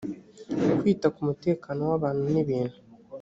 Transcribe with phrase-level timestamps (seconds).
[0.79, 2.77] kwita ku mutekano w’abantu n’ibintu